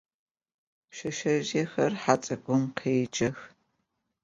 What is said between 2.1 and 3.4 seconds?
ts'ık'um khêcağ.